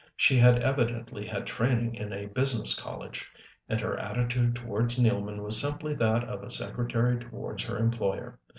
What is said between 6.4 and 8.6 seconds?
a secretary towards her employer.